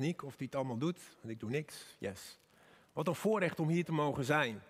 [0.00, 1.00] of die het allemaal doet.
[1.22, 1.96] Ik doe niks.
[1.98, 2.38] Yes.
[2.92, 4.62] Wat een voorrecht om hier te mogen zijn.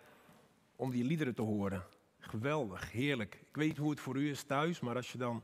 [0.76, 1.84] Om die liederen te horen.
[2.18, 3.34] Geweldig, heerlijk.
[3.34, 5.42] Ik weet hoe het voor u is thuis, maar als je dan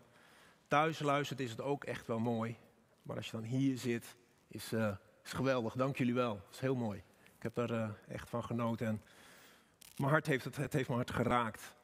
[0.68, 2.56] thuis luistert, is het ook echt wel mooi.
[3.02, 4.16] Maar als je dan hier zit,
[4.48, 5.74] is, uh, is geweldig.
[5.74, 6.34] Dank jullie wel.
[6.34, 7.02] Dat is heel mooi.
[7.36, 8.86] Ik heb daar uh, echt van genoten.
[8.86, 9.02] En
[9.96, 11.74] mijn hart heeft het, het heeft mijn hart geraakt.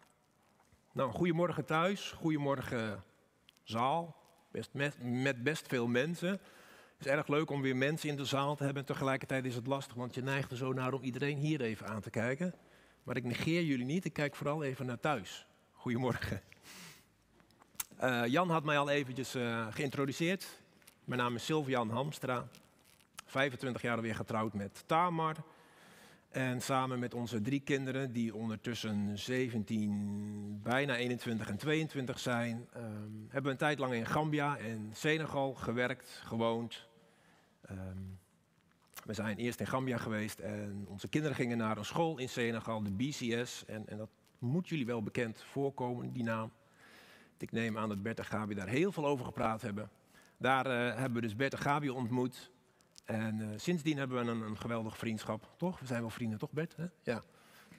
[0.93, 2.11] Nou, goedemorgen thuis.
[2.11, 3.03] Goedemorgen
[3.62, 4.16] zaal.
[4.50, 6.41] Best met, met best veel mensen.
[7.03, 8.82] Het is erg leuk om weer mensen in de zaal te hebben.
[8.82, 11.87] En tegelijkertijd is het lastig, want je neigt er zo naar om iedereen hier even
[11.87, 12.55] aan te kijken.
[13.02, 14.05] Maar ik negeer jullie niet.
[14.05, 15.46] Ik kijk vooral even naar thuis.
[15.73, 16.41] Goedemorgen.
[18.02, 20.46] Uh, Jan had mij al eventjes uh, geïntroduceerd.
[21.05, 22.48] Mijn naam is Sylvian Hamstra.
[23.27, 25.37] 25 jaar alweer getrouwd met Tamar.
[26.30, 33.27] En samen met onze drie kinderen, die ondertussen 17, bijna 21 en 22 zijn, um,
[33.29, 36.91] hebben we een tijd lang in Gambia en Senegal gewerkt, gewoond.
[37.71, 38.19] Um,
[39.05, 42.82] we zijn eerst in Gambia geweest en onze kinderen gingen naar een school in Senegal,
[42.82, 43.65] de BCS.
[43.66, 46.52] En, en dat moet jullie wel bekend voorkomen, die naam.
[47.38, 49.91] Ik neem aan dat Bert en Gabi daar heel veel over gepraat hebben.
[50.37, 52.51] Daar uh, hebben we dus Bert en Gabi ontmoet.
[53.04, 55.80] En uh, sindsdien hebben we een, een geweldig vriendschap, toch?
[55.80, 56.76] We zijn wel vrienden, toch Bert?
[56.76, 56.87] Hè?
[57.02, 57.23] Ja.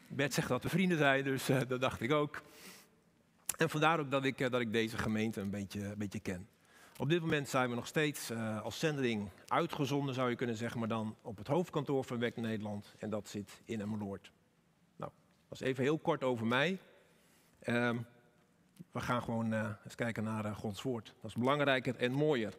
[0.08, 2.42] Bert zegt dat we vrienden zijn, dus uh, dat dacht ik ook.
[3.58, 6.48] En vandaar ook dat ik, dat ik deze gemeente een beetje, een beetje ken.
[6.98, 8.32] Op dit moment zijn we nog steeds
[8.64, 12.96] als zendeling uitgezonden, zou je kunnen zeggen, maar dan op het hoofdkantoor van Wek Nederland.
[12.98, 14.32] En dat zit in Emmeloord.
[14.96, 15.12] Nou,
[15.50, 16.80] dat is even heel kort over mij.
[17.64, 17.92] Uh,
[18.92, 21.14] we gaan gewoon uh, eens kijken naar uh, Gods woord.
[21.22, 22.54] Dat is belangrijker en mooier.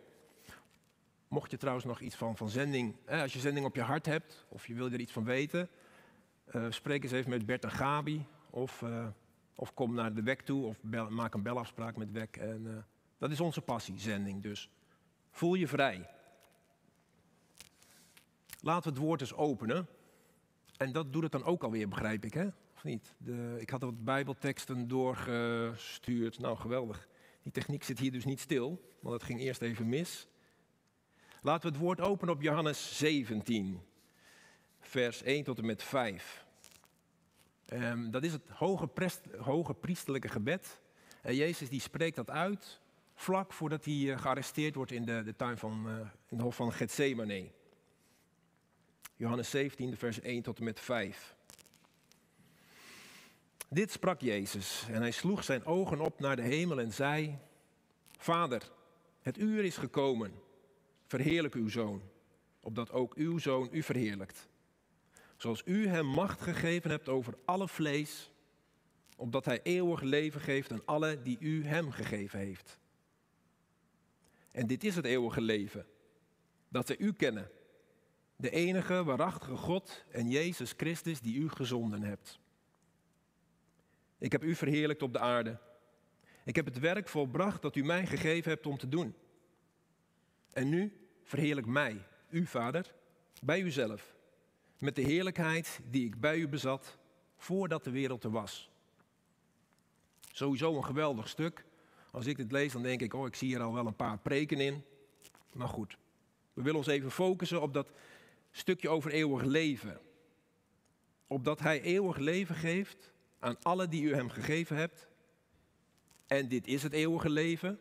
[1.29, 4.07] Mocht je trouwens nog iets van, van zending, eh, als je zending op je hart
[4.07, 5.69] hebt, of je wil er iets van weten,
[6.69, 8.27] spreek eens even met Bert en Gabi.
[8.51, 8.85] Of,
[9.55, 12.37] of kom naar de WEK toe, of maak een belafspraak met WEK.
[12.37, 12.87] En,
[13.25, 14.43] dat is onze passie, zending.
[14.43, 14.71] Dus
[15.31, 16.11] voel je vrij.
[18.61, 19.87] Laten we het woord eens openen.
[20.77, 22.47] En dat doet het dan ook alweer, begrijp ik, hè?
[22.75, 23.15] Of niet?
[23.19, 26.39] De, ik had wat bijbelteksten doorgestuurd.
[26.39, 27.09] Nou, geweldig.
[27.43, 30.29] Die techniek zit hier dus niet stil, want het ging eerst even mis.
[31.43, 33.81] Laten we het woord openen op Johannes 17,
[34.81, 36.47] vers 1 tot en met 5.
[37.73, 40.81] Um, dat is het hoge, prest, hoge priesterlijke gebed.
[41.23, 42.83] En Jezus die spreekt dat uit
[43.15, 46.57] vlak voordat hij uh, gearresteerd wordt in de, de tuin van, uh, in de hof
[46.57, 47.51] van Gethsemane.
[49.17, 51.35] Johannes 17, vers 1 tot en met 5.
[53.69, 57.39] Dit sprak Jezus en hij sloeg zijn ogen op naar de hemel en zei:
[58.19, 58.71] Vader,
[59.23, 60.33] het uur is gekomen.
[61.07, 62.03] Verheerlijk uw zoon,
[62.61, 64.49] opdat ook uw zoon u verheerlijkt.
[65.37, 68.31] Zoals u hem macht gegeven hebt over alle vlees,
[69.17, 72.79] opdat hij eeuwig leven geeft aan alle die u hem gegeven heeft.
[74.55, 75.87] En dit is het eeuwige leven,
[76.69, 77.51] dat zij u kennen,
[78.37, 82.39] de enige waarachtige God en Jezus Christus die u gezonden hebt.
[84.19, 85.59] Ik heb u verheerlijkt op de aarde.
[86.45, 89.15] Ik heb het werk volbracht dat u mij gegeven hebt om te doen.
[90.53, 92.95] En nu verheerlijk mij, u vader,
[93.43, 94.15] bij uzelf,
[94.79, 96.99] met de heerlijkheid die ik bij u bezat
[97.37, 98.71] voordat de wereld er was.
[100.33, 101.65] Sowieso een geweldig stuk.
[102.15, 104.19] Als ik dit lees, dan denk ik, oh, ik zie hier al wel een paar
[104.19, 104.85] preken in.
[105.53, 105.97] Maar goed,
[106.53, 107.93] we willen ons even focussen op dat
[108.51, 110.01] stukje over eeuwig leven.
[111.27, 115.09] Opdat hij eeuwig leven geeft aan alle die u hem gegeven hebt.
[116.27, 117.79] En dit is het eeuwige leven,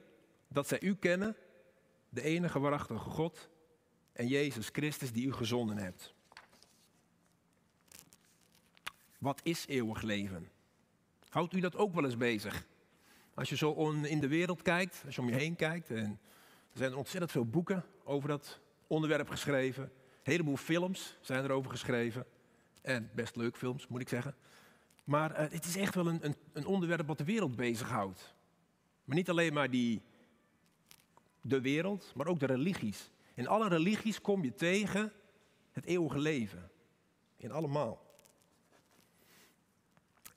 [0.47, 1.35] dat zij u kennen,
[2.09, 3.49] de enige waarachtige God
[4.13, 6.13] en Jezus Christus die u gezonden hebt.
[9.17, 10.49] Wat is eeuwig leven?
[11.29, 12.71] Houdt u dat ook wel eens bezig?
[13.33, 16.19] Als je zo in de wereld kijkt, als je om je heen kijkt, en
[16.71, 19.83] er zijn ontzettend veel boeken over dat onderwerp geschreven.
[19.83, 22.25] Een heleboel films zijn erover geschreven.
[22.81, 24.35] En best leuk films, moet ik zeggen.
[25.03, 28.33] Maar uh, het is echt wel een, een, een onderwerp wat de wereld bezighoudt.
[29.05, 30.01] Maar niet alleen maar die,
[31.41, 33.11] de wereld, maar ook de religies.
[33.33, 35.11] In alle religies kom je tegen
[35.71, 36.71] het eeuwige leven.
[37.37, 38.01] In allemaal.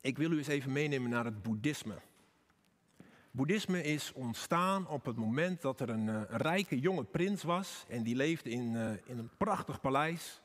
[0.00, 1.98] Ik wil u eens even meenemen naar het boeddhisme.
[3.36, 8.02] Boeddhisme is ontstaan op het moment dat er een, eh, rijke jonge prins was en
[8.02, 10.40] die leefde in, uh, in een prachtig paleis.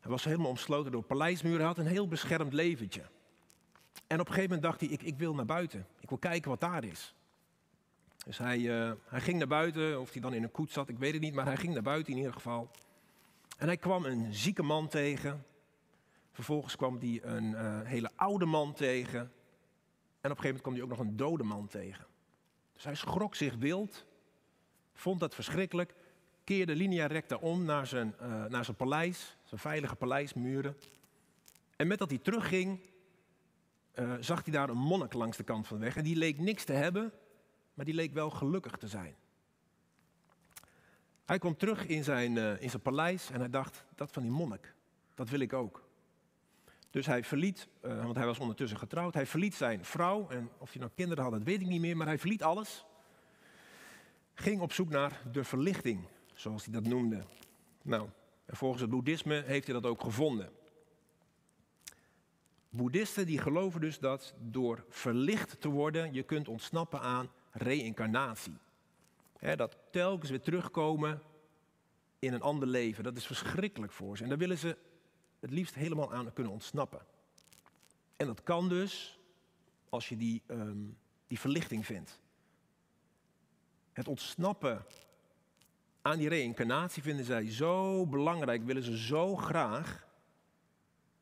[0.00, 3.02] Hij was helemaal omsloten door paleismuren, had een heel beschermd leventje.
[4.06, 6.50] En op een gegeven moment dacht hij, ik, ik wil naar buiten, ik wil kijken
[6.50, 7.14] wat daar is.
[8.24, 10.98] Dus hij, uh, hij ging naar buiten, of hij dan in een koets zat, ik
[10.98, 12.70] weet het niet, maar hij ging naar buiten in ieder geval.
[13.58, 15.44] En hij kwam een zieke man tegen.
[16.32, 17.54] Vervolgens kwam hij een
[17.84, 19.32] hele oude man tegen.
[20.24, 22.06] En op een gegeven moment kwam hij ook nog een dode man tegen.
[22.72, 24.06] Dus hij schrok zich wild,
[24.92, 25.94] vond dat verschrikkelijk,
[26.44, 30.76] keerde linea recta om naar zijn, uh, naar zijn paleis, zijn veilige paleismuren.
[31.76, 32.80] En met dat hij terugging,
[33.94, 35.96] uh, zag hij daar een monnik langs de kant van de weg.
[35.96, 37.12] En die leek niks te hebben,
[37.74, 39.14] maar die leek wel gelukkig te zijn.
[41.24, 44.32] Hij kwam terug in zijn, uh, in zijn paleis en hij dacht, dat van die
[44.32, 44.74] monnik,
[45.14, 45.83] dat wil ik ook.
[46.94, 50.28] Dus hij verliet, uh, want hij was ondertussen getrouwd, hij verliet zijn vrouw.
[50.28, 52.84] En of hij nou kinderen had, dat weet ik niet meer, maar hij verliet alles.
[54.34, 57.24] Ging op zoek naar de verlichting, zoals hij dat noemde.
[57.82, 58.08] Nou,
[58.44, 60.50] en volgens het boeddhisme heeft hij dat ook gevonden.
[62.68, 68.58] Boeddhisten die geloven dus dat door verlicht te worden je kunt ontsnappen aan reïncarnatie.
[69.56, 71.22] dat telkens weer terugkomen
[72.18, 73.04] in een ander leven.
[73.04, 74.22] Dat is verschrikkelijk voor ze.
[74.22, 74.76] En daar willen ze
[75.44, 77.00] het liefst helemaal aan kunnen ontsnappen.
[78.16, 79.18] En dat kan dus
[79.88, 82.20] als je die, um, die verlichting vindt.
[83.92, 84.84] Het ontsnappen
[86.02, 90.06] aan die reïncarnatie vinden zij zo belangrijk, willen ze zo graag,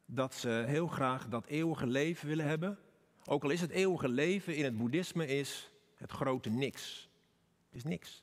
[0.06, 2.78] dat ze heel graag dat eeuwige leven willen hebben.
[3.24, 7.08] Ook al is het eeuwige leven in het boeddhisme is het grote niks.
[7.66, 8.22] Het is niks.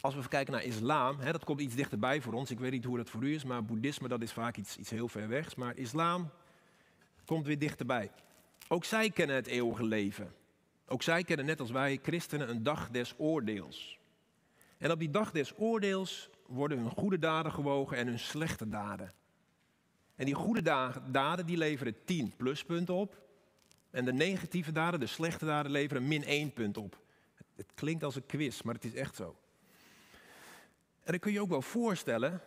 [0.00, 2.50] Als we kijken naar islam, hè, dat komt iets dichterbij voor ons.
[2.50, 4.90] Ik weet niet hoe dat voor u is, maar boeddhisme dat is vaak iets, iets
[4.90, 5.54] heel ver wegs.
[5.54, 6.30] Maar islam
[7.24, 8.10] komt weer dichterbij.
[8.68, 10.34] Ook zij kennen het eeuwige leven.
[10.86, 13.98] Ook zij kennen net als wij christenen een dag des oordeels.
[14.78, 19.12] En op die dag des oordeels worden hun goede daden gewogen en hun slechte daden.
[20.16, 20.62] En die goede
[21.10, 23.22] daden die leveren 10 pluspunten op.
[23.90, 27.00] En de negatieve daden, de slechte daden, leveren min 1 punt op.
[27.54, 29.36] Het klinkt als een quiz, maar het is echt zo.
[31.02, 32.40] En dan kun je ook wel voorstellen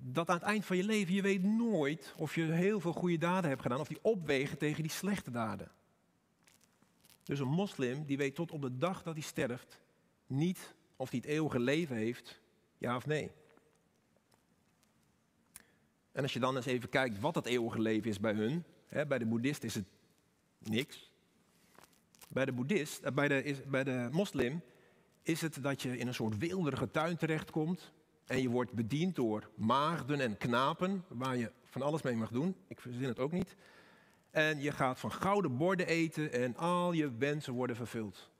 [0.00, 3.18] dat aan het eind van je leven je weet nooit of je heel veel goede
[3.18, 5.70] daden hebt gedaan, of die opwegen tegen die slechte daden.
[7.22, 9.80] Dus een moslim die weet tot op de dag dat hij sterft
[10.26, 12.40] niet of hij het eeuwige leven heeft,
[12.78, 13.30] ja of nee.
[16.12, 19.06] En als je dan eens even kijkt wat dat eeuwige leven is bij hun, hè,
[19.06, 19.84] bij de boeddhist is het
[20.58, 21.12] niks.
[22.28, 24.62] Bij de, boeddhist, eh, bij, de, is, bij de moslim
[25.28, 27.92] is het dat je in een soort wilderige tuin terechtkomt
[28.26, 32.56] en je wordt bediend door maagden en knapen, waar je van alles mee mag doen.
[32.66, 33.56] Ik verzin het ook niet.
[34.30, 38.30] En je gaat van gouden borden eten en al je wensen worden vervuld.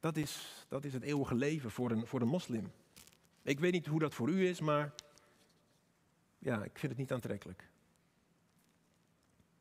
[0.00, 2.72] Dat is, dat is het eeuwige leven voor een, voor een moslim.
[3.42, 4.92] Ik weet niet hoe dat voor u is, maar
[6.38, 7.68] ja, ik vind het niet aantrekkelijk.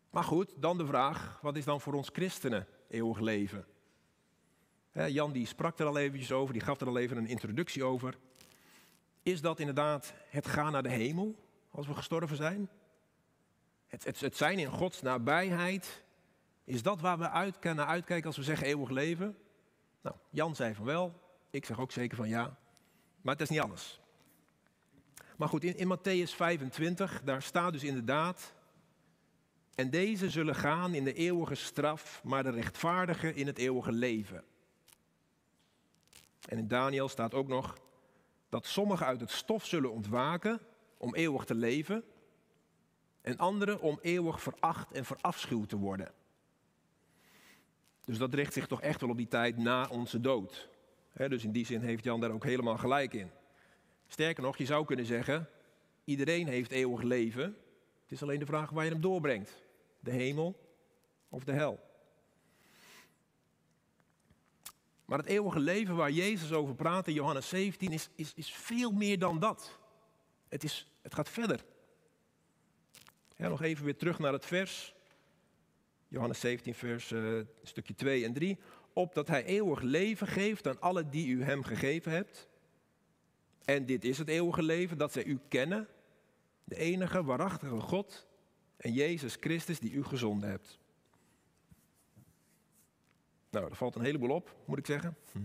[0.09, 3.65] Maar goed, dan de vraag, wat is dan voor ons christenen eeuwig leven?
[4.91, 8.17] Jan die sprak er al eventjes over, die gaf er al even een introductie over.
[9.23, 11.35] Is dat inderdaad het gaan naar de hemel
[11.71, 12.69] als we gestorven zijn?
[13.87, 16.03] Het, het, het zijn in Gods nabijheid.
[16.63, 19.37] Is dat waar we uit, naar uitkijken als we zeggen eeuwig leven?
[20.01, 22.57] Nou, Jan zei van wel, ik zeg ook zeker van ja.
[23.21, 24.01] Maar het is niet alles.
[25.37, 28.53] Maar goed, in, in Matthäus 25, daar staat dus inderdaad.
[29.75, 34.43] En deze zullen gaan in de eeuwige straf, maar de rechtvaardigen in het eeuwige leven.
[36.47, 37.77] En in Daniel staat ook nog
[38.49, 40.59] dat sommigen uit het stof zullen ontwaken
[40.97, 42.03] om eeuwig te leven
[43.21, 46.11] en anderen om eeuwig veracht en verafschuwd te worden.
[48.05, 50.69] Dus dat richt zich toch echt wel op die tijd na onze dood.
[51.13, 53.31] dus in die zin heeft Jan daar ook helemaal gelijk in.
[54.07, 55.49] Sterker nog, je zou kunnen zeggen,
[56.03, 57.43] iedereen heeft eeuwig leven.
[58.01, 59.63] Het is alleen de vraag waar je hem doorbrengt.
[59.99, 60.55] De hemel
[61.29, 61.90] of de hel.
[65.11, 68.91] Maar het eeuwige leven waar Jezus over praat in Johannes 17 is, is, is veel
[68.91, 69.79] meer dan dat.
[70.49, 71.63] Het, is, het gaat verder.
[73.35, 74.95] Ja, nog even weer terug naar het vers.
[76.07, 78.57] Johannes 17, vers uh, stukje 2 en 3.
[78.93, 82.47] Opdat hij eeuwig leven geeft aan alle die u hem gegeven hebt.
[83.65, 85.87] En dit is het eeuwige leven, dat zij u kennen.
[86.63, 88.27] De enige waarachtige God
[88.77, 90.79] en Jezus Christus die u gezonden hebt.
[93.51, 95.17] Nou, er valt een heleboel op, moet ik zeggen.
[95.31, 95.39] Hm.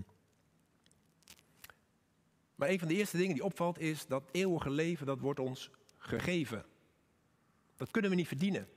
[2.55, 5.71] Maar een van de eerste dingen die opvalt is dat eeuwige leven, dat wordt ons
[5.97, 6.65] gegeven.
[7.77, 8.69] Dat kunnen we niet verdienen.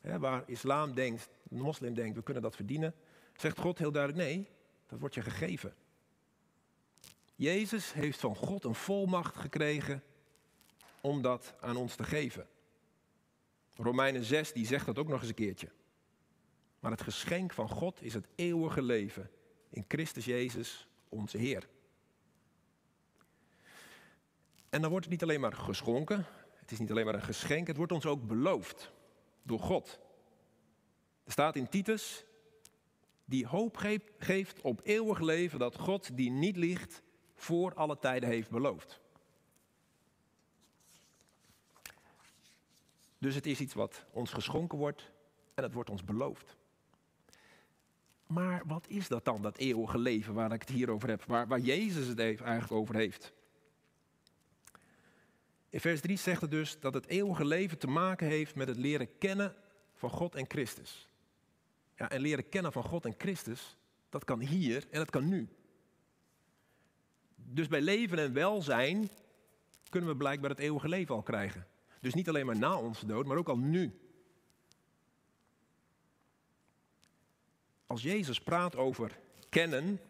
[0.00, 2.94] waar islam denkt, de moslim denkt, we kunnen dat verdienen,
[3.36, 4.48] zegt God heel duidelijk, nee,
[4.86, 5.74] dat wordt je gegeven.
[7.34, 10.02] Jezus heeft van God een volmacht gekregen
[11.00, 12.48] om dat aan ons te geven.
[13.76, 15.68] Romeinen 6, die zegt dat ook nog eens een keertje.
[16.84, 19.30] Maar het geschenk van God is het eeuwige leven
[19.70, 21.68] in Christus Jezus, onze Heer.
[24.70, 27.66] En dan wordt het niet alleen maar geschonken, het is niet alleen maar een geschenk,
[27.66, 28.92] het wordt ons ook beloofd
[29.42, 29.98] door God.
[31.24, 32.24] Er staat in Titus
[33.24, 33.76] die hoop
[34.18, 37.02] geeft, op eeuwig leven dat God, die niet liegt,
[37.34, 39.00] voor alle tijden heeft beloofd.
[43.18, 45.10] Dus het is iets wat ons geschonken wordt
[45.54, 46.56] en het wordt ons beloofd.
[48.34, 51.46] Maar wat is dat dan, dat eeuwige leven waar ik het hier over heb, waar,
[51.46, 53.32] waar Jezus het eigenlijk over heeft?
[55.68, 58.76] In vers 3 zegt het dus dat het eeuwige leven te maken heeft met het
[58.76, 59.54] leren kennen
[59.94, 61.08] van God en Christus.
[61.96, 63.76] Ja, en leren kennen van God en Christus,
[64.08, 65.48] dat kan hier en dat kan nu.
[67.34, 69.08] Dus bij leven en welzijn
[69.88, 71.66] kunnen we blijkbaar het eeuwige leven al krijgen.
[72.00, 73.98] Dus niet alleen maar na onze dood, maar ook al nu.
[77.94, 80.00] Als Jezus praat over kennen,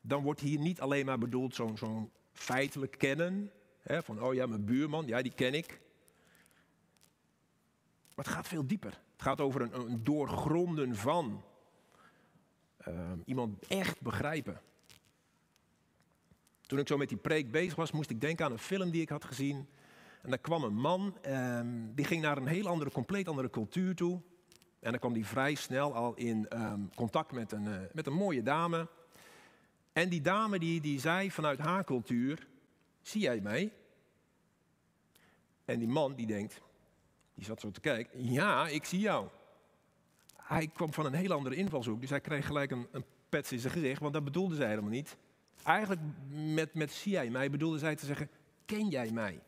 [0.00, 3.50] dan wordt hier niet alleen maar bedoeld zo'n feitelijk kennen.
[3.80, 5.80] Hè, van, oh ja, mijn buurman, ja, die ken ik.
[8.14, 8.90] Maar het gaat veel dieper.
[9.12, 11.44] Het gaat over een, doorgronden van.
[12.88, 14.60] Uh, iemand echt begrijpen.
[16.60, 19.02] Toen ik zo met die preek bezig was, moest ik denken aan een film die
[19.02, 19.68] ik had gezien.
[20.22, 23.94] En daar kwam een man, um, die ging naar een heel andere, compleet andere cultuur
[23.94, 24.22] toe.
[24.86, 28.12] En dan kwam hij vrij snel al in um, contact met een, uh, met een
[28.12, 28.88] mooie dame.
[29.92, 32.46] En die dame die, die zei vanuit haar cultuur,
[33.02, 33.72] zie jij mij?
[35.64, 36.60] En die man die denkt,
[37.34, 39.28] die zat zo te kijken, ja, ik zie jou.
[40.36, 43.58] Hij kwam van een heel andere invalshoek, dus hij kreeg gelijk een, een pets in
[43.58, 45.16] zijn gezicht, want dat bedoelde zij helemaal niet.
[45.64, 48.30] Eigenlijk met, met zie jij mij bedoelde zij te zeggen,
[48.64, 49.40] ken jij mij?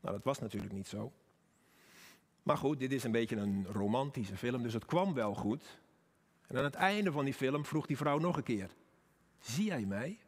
[0.00, 1.12] Nou, dat was natuurlijk niet zo.
[2.42, 5.80] Maar goed, dit is een beetje een romantische film, dus het kwam wel goed.
[6.46, 8.70] En aan het einde van die film vroeg die vrouw nog een keer:
[9.38, 10.18] Zie jij mij?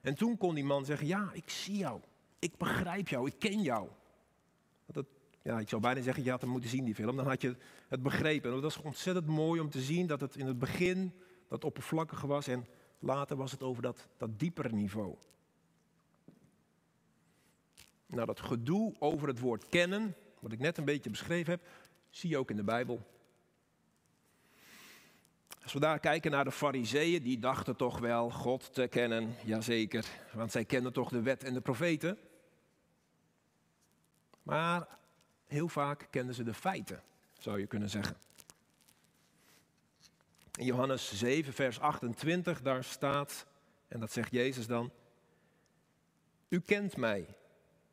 [0.00, 2.00] En toen kon die man zeggen: Ja, ik zie jou.
[2.38, 3.26] Ik begrijp jou.
[3.26, 3.88] Ik ken jou.
[4.86, 5.06] Dat,
[5.42, 7.16] ja, ik zou bijna zeggen: Je had hem moeten zien, die film.
[7.16, 7.56] Dan had je
[7.88, 8.48] het begrepen.
[8.48, 11.12] En dat was ontzettend mooi om te zien dat het in het begin
[11.48, 12.46] dat oppervlakkige was.
[12.46, 12.66] En
[12.98, 15.16] later was het over dat, dat diepere niveau.
[18.06, 21.62] Nou, dat gedoe over het woord kennen, wat ik net een beetje beschreven heb,
[22.10, 23.06] zie je ook in de Bijbel.
[25.62, 30.04] Als we daar kijken naar de fariseeën, die dachten toch wel God te kennen, jazeker,
[30.32, 32.18] want zij kenden toch de wet en de profeten.
[34.42, 34.88] Maar
[35.46, 37.02] heel vaak kenden ze de feiten,
[37.38, 38.16] zou je kunnen zeggen.
[40.58, 43.46] In Johannes 7, vers 28, daar staat,
[43.88, 44.92] en dat zegt Jezus dan,
[46.48, 47.26] U kent mij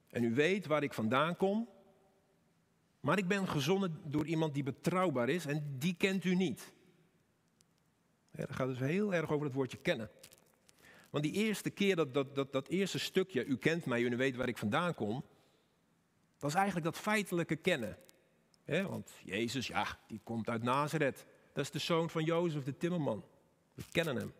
[0.09, 1.69] en u weet waar ik vandaan kom,
[2.99, 6.73] maar ik ben gezonden door iemand die betrouwbaar is en die kent u niet.
[8.31, 10.09] Ja, gaat dus heel erg over het woordje kennen.
[11.09, 14.35] Want die eerste keer, dat, dat, dat, dat eerste stukje, u kent mij u weet
[14.35, 15.25] waar ik vandaan kom,
[16.37, 17.97] dat is eigenlijk dat feitelijke kennen.
[18.65, 21.25] want Jezus, ja, die komt uit Nazareth.
[21.53, 23.25] Dat is de zoon van Jozef, de timmerman.
[23.73, 24.33] We kennen hem.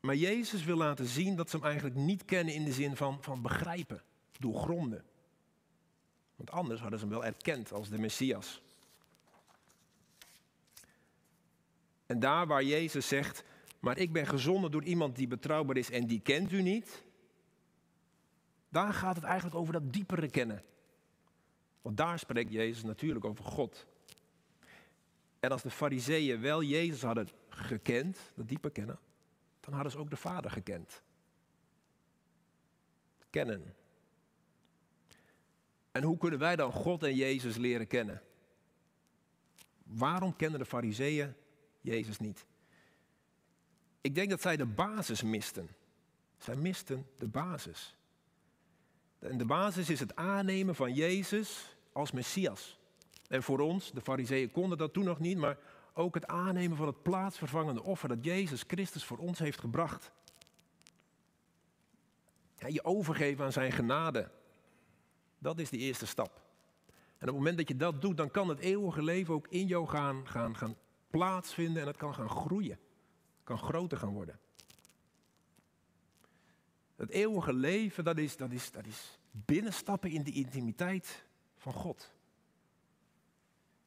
[0.00, 3.22] Maar Jezus wil laten zien dat ze hem eigenlijk niet kennen in de zin van,
[3.22, 4.02] van begrijpen,
[4.38, 5.04] doorgronden.
[6.36, 8.62] Want anders hadden ze hem wel erkend als de Messias.
[12.06, 13.44] En daar waar Jezus zegt,
[13.80, 17.02] maar ik ben gezonden door iemand die betrouwbaar is en die kent u niet,
[18.68, 20.62] daar gaat het eigenlijk over dat diepere kennen.
[21.82, 23.86] Want daar spreekt Jezus natuurlijk over God.
[25.40, 28.98] En als de fariseeën wel Jezus hadden gekend, dat diepe kennen,
[29.60, 31.02] dan hadden ze ook de Vader gekend.
[33.30, 33.74] Kennen.
[35.94, 38.22] En hoe kunnen wij dan God en Jezus leren kennen?
[39.82, 41.34] Waarom kennen de Fariseeën
[41.80, 42.46] Jezus niet?
[44.00, 45.68] Ik denk dat zij de basis misten.
[46.38, 47.96] Zij misten de basis.
[49.18, 52.78] En de basis is het aannemen van Jezus als Messias.
[53.28, 55.58] En voor ons, de Fariseeën konden dat toen nog niet, maar
[55.92, 60.10] ook het aannemen van het plaatsvervangende offer dat Jezus Christus voor ons heeft gebracht.
[62.56, 64.30] Ja, je overgeven aan zijn genade.
[65.44, 66.42] Dat is de eerste stap.
[67.18, 69.66] En op het moment dat je dat doet, dan kan het eeuwige leven ook in
[69.66, 70.76] jou gaan, gaan, gaan
[71.10, 72.78] plaatsvinden en het kan gaan groeien.
[73.36, 74.38] Het kan groter gaan worden.
[76.96, 81.24] Het eeuwige leven, dat is, dat is, dat is binnenstappen in de intimiteit
[81.56, 82.12] van God.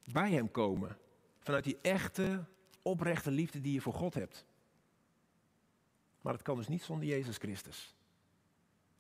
[0.04, 0.98] Bij Hem komen.
[1.40, 2.46] Vanuit die echte,
[2.82, 4.46] oprechte liefde die je voor God hebt.
[6.22, 7.96] Maar het kan dus niet zonder Jezus Christus.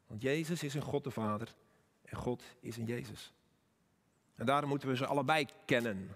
[0.07, 1.55] Want Jezus is een God de Vader
[2.07, 3.33] en God is in Jezus.
[4.35, 6.15] En daarom moeten we ze allebei kennen.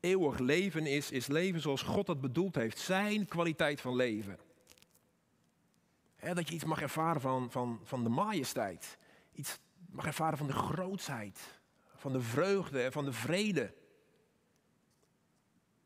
[0.00, 2.78] Eeuwig leven is, is leven zoals God het bedoeld heeft.
[2.78, 4.38] Zijn kwaliteit van leven.
[6.20, 8.98] dat je iets mag ervaren van, van, van de majesteit.
[9.32, 9.58] Iets
[9.90, 11.58] mag ervaren van de grootheid
[11.98, 13.74] van de vreugde en van de vrede.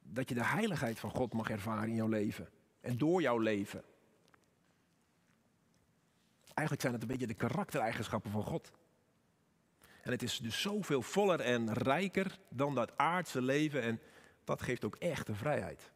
[0.03, 2.49] dat je de heiligheid van God mag ervaren in jouw leven.
[2.81, 3.85] En door jouw leven.
[6.55, 8.73] Eigenlijk zijn het een beetje de karaktereigenschappen van God.
[10.03, 13.83] En het is dus zoveel voller en rijker dan dat aardse leven.
[13.83, 14.01] En
[14.45, 15.91] dat geeft ook echte vrijheid.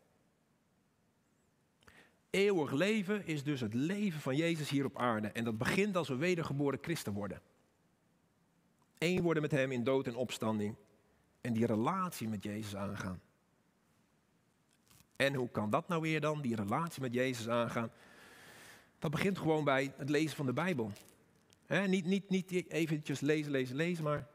[2.30, 5.28] Eeuwig leven is dus het leven van Jezus hier op aarde.
[5.28, 7.40] En dat begint als we wedergeboren christen worden.
[8.98, 10.76] Eén worden met Hem in dood en opstanding.
[11.40, 13.20] En die relatie met Jezus aangaan.
[15.16, 17.90] En hoe kan dat nou weer dan, die relatie met Jezus aangaan?
[18.98, 20.92] Dat begint gewoon bij het lezen van de Bijbel.
[21.86, 24.28] niet, niet, niet eventjes lezen, lezen, lezen, maar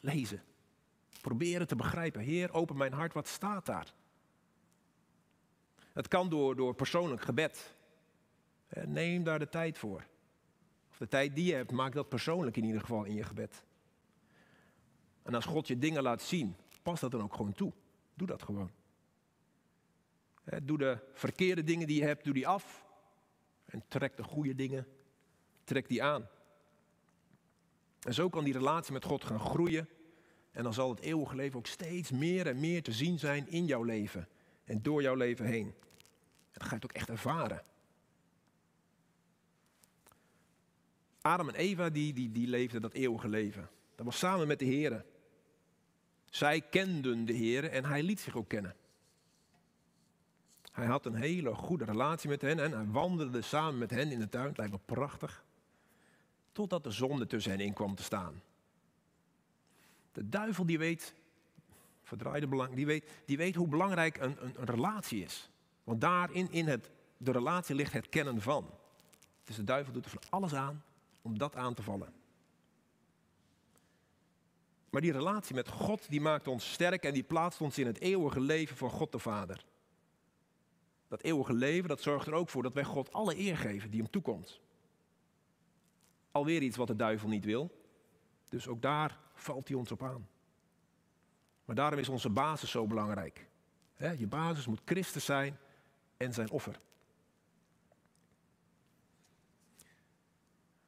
[0.00, 0.42] lezen.
[1.20, 2.20] Proberen te begrijpen.
[2.20, 3.94] Heer, open mijn hart, wat staat daar?
[5.92, 7.74] Het kan door, door persoonlijk gebed.
[8.84, 10.06] Neem daar de tijd voor.
[10.90, 13.64] Of de tijd die je hebt, maak dat persoonlijk in ieder geval in je gebed.
[15.22, 17.72] En als God je dingen laat zien, pas dat dan ook gewoon toe.
[18.14, 18.70] Doe dat gewoon.
[20.62, 22.84] Doe de verkeerde dingen die je hebt, doe die af.
[23.70, 24.86] En trek de goede dingen,
[25.64, 26.28] trek die aan.
[28.00, 29.88] En zo kan die relatie met God gaan groeien.
[30.50, 33.66] En dan zal het eeuwige leven ook steeds meer en meer te zien zijn in
[33.66, 34.28] jouw leven.
[34.64, 35.66] En door jouw leven heen.
[35.66, 35.76] En
[36.52, 37.62] dat ga je het ook echt ervaren.
[41.20, 43.70] Adam en Eva die, die, die leefden dat eeuwige leven.
[43.94, 45.04] Dat was samen met de Heer.
[46.24, 48.76] Zij kenden de Heer en hij liet zich ook kennen.
[50.70, 54.18] Hij had een hele goede relatie met hen en hij wandelde samen met hen in
[54.18, 54.46] de tuin.
[54.46, 55.44] Het lijkt me prachtig.
[56.52, 58.42] Totdat de zonde tussen hen in kwam te staan.
[60.12, 61.14] De duivel die weet,
[62.02, 65.50] verdraaide belang, die weet, die weet hoe belangrijk een, een, een relatie is.
[65.84, 68.70] Want daarin, in het, de relatie ligt het kennen van.
[69.44, 70.82] Dus de duivel doet er van alles aan
[71.22, 72.12] om dat aan te vallen.
[74.90, 78.00] Maar die relatie met God, die maakt ons sterk en die plaatst ons in het
[78.00, 79.64] eeuwige leven van God de Vader.
[81.10, 84.00] Dat eeuwige leven, dat zorgt er ook voor dat wij God alle eer geven die
[84.00, 84.60] hem toekomt.
[86.30, 87.70] Alweer iets wat de duivel niet wil.
[88.48, 90.28] Dus ook daar valt hij ons op aan.
[91.64, 93.48] Maar daarom is onze basis zo belangrijk.
[93.96, 95.58] je basis moet Christus zijn
[96.16, 96.80] en zijn offer.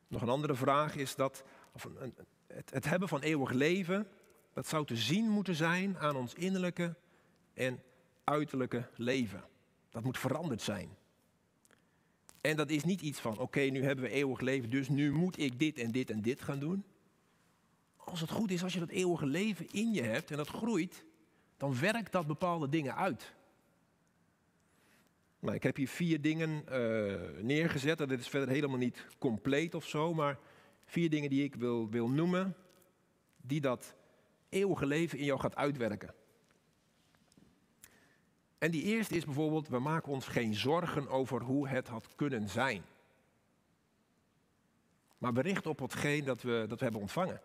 [0.09, 2.15] Nog een andere vraag is dat, of een,
[2.47, 4.09] het, het hebben van eeuwig leven,
[4.53, 6.95] dat zou te zien moeten zijn aan ons innerlijke
[7.55, 7.83] en
[8.25, 9.51] uiterlijke leven.
[9.93, 10.89] Dat moet veranderd zijn.
[12.41, 15.39] En dat is niet iets van, oké, nu hebben we eeuwig leven, dus nu moet
[15.39, 16.85] ik dit en dit en dit gaan doen.
[17.97, 21.05] Als het goed is, als je dat eeuwige leven in je hebt en dat groeit,
[21.57, 23.33] dan werkt dat bepaalde dingen uit.
[25.39, 27.99] Nou, ik heb hier vier dingen uh, neergezet.
[27.99, 30.39] Dit is verder helemaal niet compleet of zo, maar
[30.85, 32.57] vier dingen die ik wil, wil noemen,
[33.37, 33.95] die dat
[34.49, 36.15] eeuwige leven in jou gaat uitwerken.
[38.63, 42.49] En die eerste is bijvoorbeeld, we maken ons geen zorgen over hoe het had kunnen
[42.49, 42.83] zijn.
[45.19, 47.41] Maar bericht op hetgeen dat we, dat we hebben ontvangen.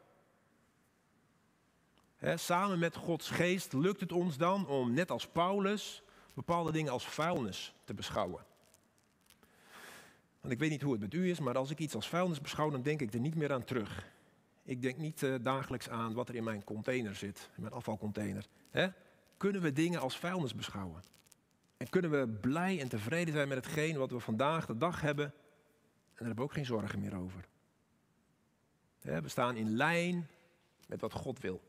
[2.36, 6.04] samen met Gods geest lukt het ons dan om, net als Paulus,
[6.34, 8.46] bepaalde dingen als vuilnis te beschouwen.
[10.42, 12.42] Want ik weet niet hoe het met u is, maar als ik iets als vuilnis
[12.42, 14.08] beschouw, dan denk ik er niet meer aan terug.
[14.64, 18.46] Ik denk niet uh, dagelijks aan wat er in mijn container zit, in mijn afvalcontainer.
[18.70, 18.88] He?
[19.38, 21.04] Kunnen we dingen als vuilnis beschouwen.
[21.78, 25.26] En kunnen we blij en tevreden zijn met hetgeen wat we vandaag de dag hebben.
[25.26, 25.34] En
[26.14, 27.48] daar hebben we ook geen zorgen meer over.
[29.00, 30.28] We staan in lijn
[30.88, 31.62] met wat God wil.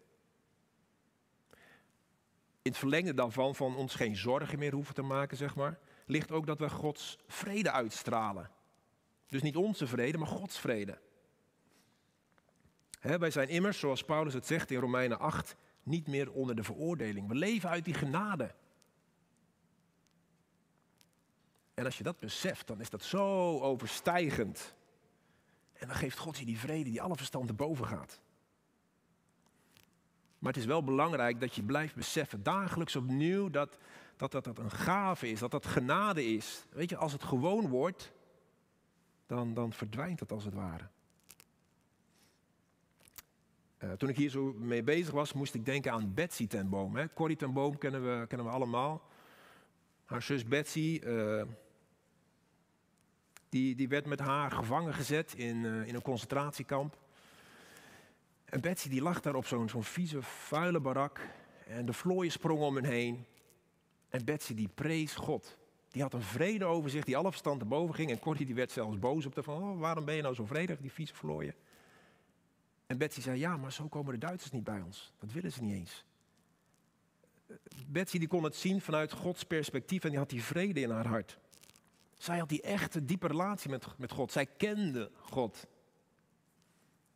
[2.62, 6.31] In het verlengde daarvan, van ons geen zorgen meer hoeven te maken, zeg maar, ligt
[6.31, 8.50] ook dat we Gods vrede uitstralen.
[9.26, 10.98] Dus niet onze vrede, maar Gods vrede.
[13.00, 15.57] wij zijn immers, zoals Paulus het zegt in Romeinen 8,
[15.88, 17.29] niet meer onder de veroordeling.
[17.29, 18.55] We leven uit die genade.
[21.74, 24.74] En als je dat beseft, dan is dat zo overstijgend.
[25.72, 28.20] En dan geeft God je die vrede die alle verstand erboven gaat.
[30.38, 33.79] Maar het is wel belangrijk dat je blijft beseffen, dagelijks opnieuw, dat
[34.18, 36.64] dat, dat, dat een gave is, dat dat genade is.
[36.70, 38.12] Weet je, als het gewoon wordt,
[39.27, 40.88] dan, dan verdwijnt het als het ware.
[43.84, 46.96] Uh, toen ik hier zo mee bezig was, moest ik denken aan Betsy ten Boom.
[46.96, 47.12] Hè.
[47.12, 49.02] Corrie ten Boom kennen we, kennen we allemaal.
[50.04, 51.42] Haar zus Betsy, uh,
[53.48, 56.96] die, die werd met haar gevangen gezet in, uh, in een concentratiekamp.
[58.44, 61.20] En Betsy die lag daar op zo'n zo'n vieze, vuile barak.
[61.66, 63.24] En de vlooien sprongen om hen heen.
[64.08, 65.56] En Betsy die prees God.
[65.90, 68.10] Die had een vrede over zich die alle verstand erboven ging.
[68.10, 70.44] En Corrie die werd zelfs boos op de van, oh, waarom ben je nou zo
[70.44, 71.54] vredig, die vieze vlooien?
[72.88, 75.12] En Betsy zei, ja, maar zo komen de Duitsers niet bij ons.
[75.18, 76.05] Dat willen ze niet eens.
[77.87, 81.07] Betsy die kon het zien vanuit Gods perspectief en die had die vrede in haar
[81.07, 81.38] hart.
[82.14, 84.33] Zij had die echte, diepe relatie met, met God.
[84.33, 85.66] Zij kende God.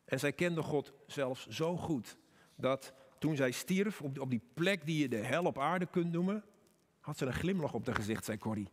[0.05, 2.17] En zij kende God zelfs zo goed
[2.55, 6.13] dat toen zij stierf op, op die plek die je de hel op aarde kunt
[6.13, 6.45] noemen,
[7.01, 8.69] had ze een glimlach op haar gezicht, zei Corrie.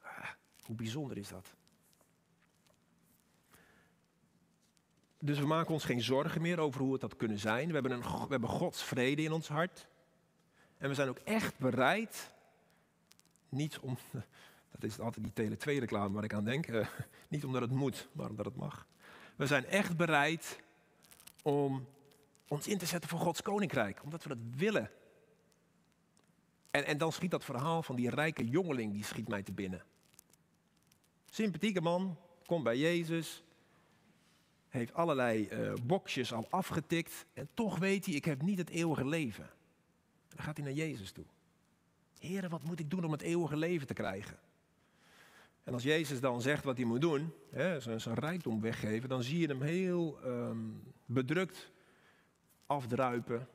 [0.00, 0.30] Ah,
[0.62, 1.54] hoe bijzonder is dat?
[5.20, 7.66] Dus we maken ons geen zorgen meer over hoe het had kunnen zijn.
[7.66, 9.88] We hebben, een, we hebben Gods vrede in ons hart.
[10.76, 12.32] En we zijn ook echt bereid,
[13.48, 13.98] niet om,
[14.72, 16.86] dat is altijd die Tele 2 reclame waar ik aan denk, uh,
[17.28, 18.86] niet omdat het moet, maar omdat het mag.
[19.36, 20.60] We zijn echt bereid
[21.42, 21.86] om
[22.48, 24.90] ons in te zetten voor Gods koninkrijk, omdat we dat willen.
[26.70, 29.84] En, en dan schiet dat verhaal van die rijke jongeling, die schiet mij te binnen.
[31.30, 33.42] Sympathieke man, komt bij Jezus,
[34.68, 39.06] heeft allerlei uh, boxjes al afgetikt en toch weet hij, ik heb niet het eeuwige
[39.06, 39.50] leven.
[40.28, 41.24] Dan gaat hij naar Jezus toe.
[42.18, 44.38] Heren, wat moet ik doen om het eeuwige leven te krijgen?
[45.64, 49.38] En als Jezus dan zegt wat hij moet doen, hè, zijn, rijkdom weggeven, dan zie
[49.38, 51.70] je hem heel um, bedrukt
[52.66, 53.48] afdruipen.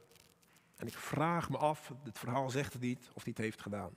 [0.76, 3.96] En ik vraag me af, het verhaal zegt het niet, of hij het heeft gedaan.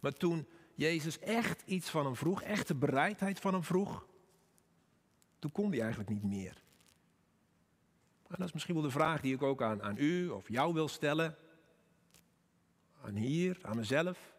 [0.00, 4.06] Maar toen Jezus echt iets van hem vroeg, echt de bereidheid van hem vroeg,
[5.44, 6.62] toen kon hij eigenlijk niet meer.
[8.28, 10.74] En dat is misschien wel de vraag die ik ook aan, aan u of jou
[10.74, 11.36] wil stellen.
[13.02, 14.34] Aan hier, aan mezelf.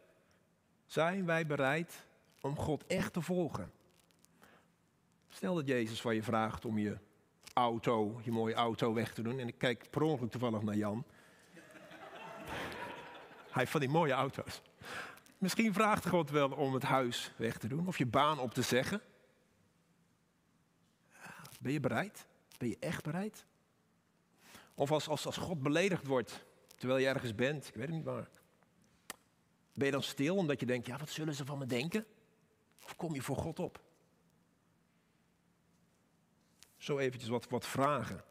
[0.85, 2.05] Zijn wij bereid
[2.41, 3.71] om God echt te volgen?
[5.29, 6.97] Stel dat Jezus van je vraagt om je
[7.53, 9.39] auto, je mooie auto weg te doen.
[9.39, 11.03] En ik kijk per ongeluk toevallig naar Jan.
[13.51, 14.61] Hij heeft van die mooie auto's.
[15.37, 18.61] Misschien vraagt God wel om het huis weg te doen of je baan op te
[18.61, 19.01] zeggen.
[21.65, 22.27] Ben je bereid?
[22.57, 23.45] Ben je echt bereid?
[24.73, 28.05] Of als, als, als God beledigd wordt terwijl je ergens bent, ik weet het niet
[28.05, 28.29] waar.
[29.73, 32.05] Ben je dan stil omdat je denkt, ja, wat zullen ze van me denken?
[32.83, 33.81] Of kom je voor God op?
[36.77, 38.23] Zo eventjes wat, wat vragen.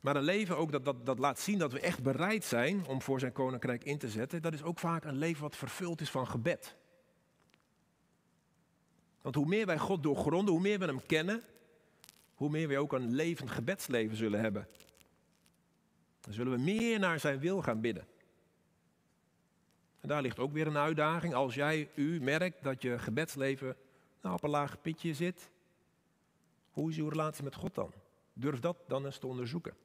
[0.00, 3.02] Maar een leven ook dat, dat, dat laat zien dat we echt bereid zijn om
[3.02, 6.10] voor zijn koninkrijk in te zetten, dat is ook vaak een leven wat vervuld is
[6.10, 6.77] van gebed.
[9.22, 11.42] Want hoe meer wij God doorgronden, hoe meer we hem kennen,
[12.34, 14.68] hoe meer we ook een levend gebedsleven zullen hebben.
[16.20, 18.06] Dan zullen we meer naar zijn wil gaan bidden.
[20.00, 21.34] En daar ligt ook weer een uitdaging.
[21.34, 23.76] Als jij, u merkt dat je gebedsleven
[24.22, 25.50] nou, op een laag pitje zit,
[26.70, 27.92] hoe is uw relatie met God dan?
[28.32, 29.76] Durf dat dan eens te onderzoeken.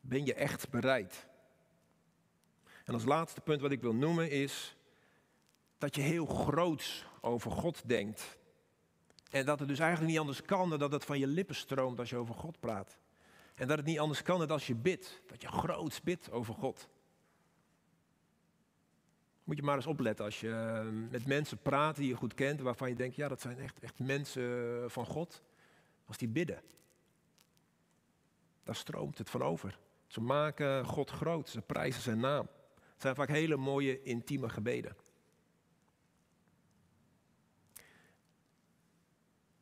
[0.00, 1.26] Ben je echt bereid?
[2.84, 4.76] En als laatste punt wat ik wil noemen is
[5.78, 8.38] dat je heel groots over God denkt.
[9.30, 11.98] En dat het dus eigenlijk niet anders kan dan dat het van je lippen stroomt
[11.98, 12.98] als je over God praat.
[13.54, 15.22] En dat het niet anders kan dan als je bidt.
[15.26, 16.88] Dat je groots bidt over God.
[19.44, 22.60] Moet je maar eens opletten als je eh, met mensen praat die je goed kent,
[22.60, 25.42] waarvan je denkt, ja, dat zijn echt, echt mensen van God.
[26.06, 26.62] Als die bidden,
[28.64, 29.78] daar stroomt het van over.
[30.06, 32.48] Ze maken God groot, ze prijzen zijn naam.
[32.74, 34.96] Het zijn vaak hele mooie, intieme gebeden.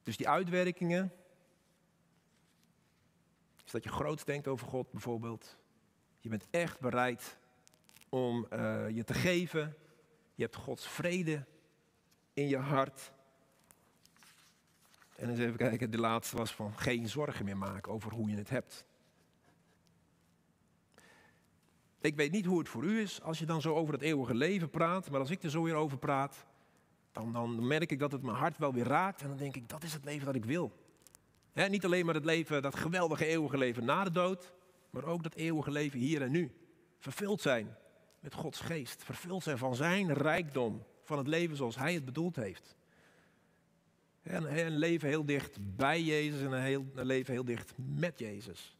[0.05, 1.12] Dus die uitwerkingen,
[3.64, 5.57] is dat je groot denkt over God bijvoorbeeld.
[6.21, 7.38] Je bent echt bereid
[8.09, 9.77] om uh, je te geven.
[10.35, 11.45] Je hebt Gods vrede
[12.33, 13.12] in je hart.
[15.17, 18.37] En eens even kijken, de laatste was van geen zorgen meer maken over hoe je
[18.37, 18.85] het hebt.
[22.01, 24.35] Ik weet niet hoe het voor u is als je dan zo over het eeuwige
[24.35, 26.47] leven praat, maar als ik er zo weer over praat,
[27.14, 29.68] dan, dan merk ik dat het mijn hart wel weer raakt en dan denk ik,
[29.68, 30.72] dat is het leven dat ik wil.
[31.53, 34.53] niet alleen maar het leven, dat geweldige eeuwige leven na de dood,
[34.90, 36.53] maar ook dat eeuwige leven hier en nu.
[36.98, 37.77] Vervuld zijn
[38.20, 39.05] met Gods geest.
[39.05, 42.77] Vervuld zijn van zijn rijkdom, van het leven zoals hij het bedoeld heeft.
[44.22, 48.18] En een leven heel dicht bij Jezus en een, heel, een leven heel dicht met
[48.18, 48.77] Jezus.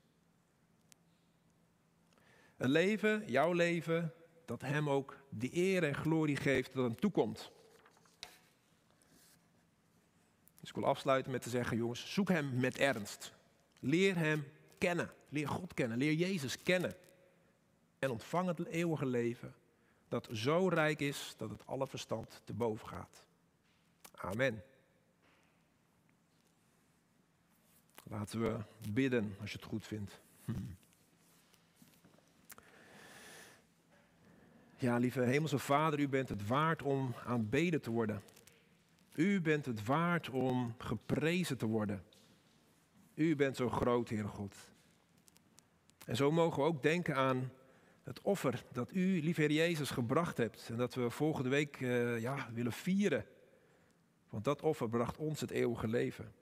[2.57, 4.13] Een leven, jouw leven,
[4.45, 7.53] dat hem ook de eer en glorie geeft dat hem toekomt.
[10.65, 13.33] Dus ik wil afsluiten met te zeggen, jongens, zoek hem met ernst.
[13.81, 14.45] Leer hem
[14.79, 15.11] kennen.
[15.29, 15.99] Leer God kennen.
[15.99, 16.97] Leer Jezus kennen.
[17.99, 19.55] En ontvang het eeuwige leven
[20.09, 23.25] dat zo rijk is dat het alle verstand te boven gaat.
[24.15, 24.63] Amen.
[28.03, 30.21] Laten we bidden als je het goed vindt.
[34.77, 38.23] Ja, lieve Hemelse Vader, u bent het waard om aanbeden te worden.
[39.15, 42.05] U bent het waard om geprezen te worden.
[43.15, 44.57] U bent zo groot, Heer God.
[46.07, 47.53] En zo mogen we ook denken aan
[48.03, 50.69] het offer dat u, lieve Heer Jezus, gebracht hebt.
[50.69, 53.27] En dat we volgende week uh, ja, willen vieren.
[54.29, 56.33] Want dat offer bracht ons het eeuwige leven.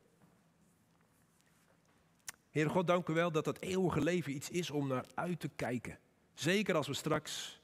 [2.51, 5.51] Heer God, dank u wel dat dat eeuwige leven iets is om naar uit te
[5.57, 5.99] kijken.
[6.35, 7.61] Zeker als we straks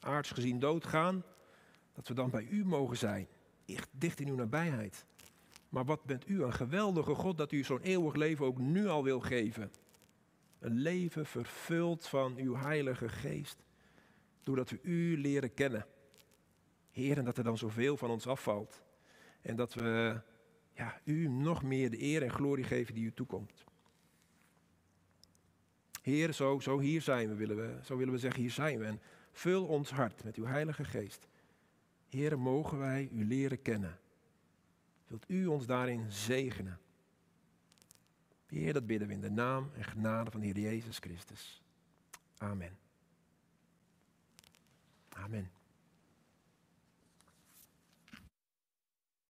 [0.00, 1.24] aards gezien doodgaan,
[1.92, 3.28] dat we dan bij u mogen zijn.
[3.74, 5.04] Echt dicht in uw nabijheid.
[5.68, 9.04] Maar wat bent u een geweldige God dat u zo'n eeuwig leven ook nu al
[9.04, 9.72] wil geven.
[10.58, 13.62] Een leven vervuld van uw heilige geest.
[14.42, 15.86] Doordat we u leren kennen.
[16.90, 18.82] Heer, en dat er dan zoveel van ons afvalt.
[19.40, 20.20] En dat we
[20.74, 23.64] ja, u nog meer de eer en glorie geven die u toekomt.
[26.02, 28.84] Heer, zo, zo hier zijn we, willen we, zo willen we zeggen, hier zijn we.
[28.84, 29.00] En
[29.32, 31.26] vul ons hart met uw heilige geest.
[32.08, 33.98] Heer, mogen wij u leren kennen.
[35.06, 36.78] Wilt u ons daarin zegenen?
[38.46, 41.62] Heer, dat bidden we in de naam en genade van de Heer Jezus Christus.
[42.38, 42.78] Amen.
[45.08, 45.50] Amen.